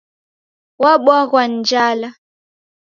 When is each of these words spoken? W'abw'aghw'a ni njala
W'abw'aghw'a 0.81 1.43
ni 1.47 1.55
njala 1.59 2.09